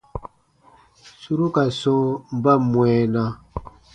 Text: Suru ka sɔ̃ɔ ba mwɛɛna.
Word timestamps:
Suru 1.19 1.47
ka 1.55 1.63
sɔ̃ɔ 1.79 1.99
ba 2.43 2.53
mwɛɛna. 2.69 3.23